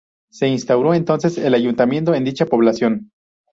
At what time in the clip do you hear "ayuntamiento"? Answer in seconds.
1.53-2.15